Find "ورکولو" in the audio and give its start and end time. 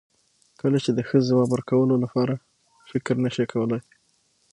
1.51-1.95